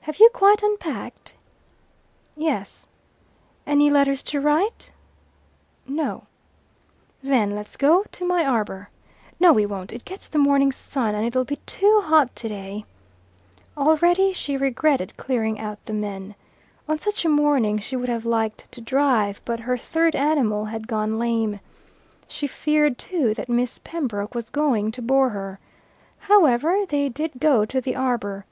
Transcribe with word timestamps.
"Have 0.00 0.16
you 0.18 0.28
quite 0.34 0.64
unpacked?" 0.64 1.34
"Yes." 2.36 2.88
"Any 3.68 3.88
letters 3.88 4.20
to 4.24 4.40
write?" 4.40 4.90
No. 5.86 6.24
"Then 7.22 7.52
let's 7.54 7.76
go 7.76 8.04
to 8.10 8.26
my 8.26 8.44
arbour. 8.44 8.90
No, 9.38 9.52
we 9.52 9.64
won't. 9.66 9.92
It 9.92 10.04
gets 10.04 10.26
the 10.26 10.38
morning 10.40 10.72
sun, 10.72 11.14
and 11.14 11.24
it'll 11.24 11.44
be 11.44 11.60
too 11.66 12.00
hot 12.02 12.34
today." 12.34 12.84
Already 13.78 14.32
she 14.32 14.56
regretted 14.56 15.16
clearing 15.16 15.60
out 15.60 15.78
the 15.86 15.92
men. 15.92 16.34
On 16.88 16.98
such 16.98 17.24
a 17.24 17.28
morning 17.28 17.78
she 17.78 17.94
would 17.94 18.08
have 18.08 18.24
liked 18.24 18.72
to 18.72 18.80
drive, 18.80 19.40
but 19.44 19.60
her 19.60 19.78
third 19.78 20.16
animal 20.16 20.64
had 20.64 20.88
gone 20.88 21.16
lame. 21.16 21.60
She 22.26 22.48
feared, 22.48 22.98
too, 22.98 23.34
that 23.34 23.48
Miss 23.48 23.78
Pembroke 23.78 24.34
was 24.34 24.50
going 24.50 24.90
to 24.90 25.00
bore 25.00 25.28
her. 25.30 25.60
However, 26.18 26.76
they 26.88 27.08
did 27.08 27.38
go 27.38 27.64
to 27.64 27.80
the 27.80 27.94
arbour. 27.94 28.44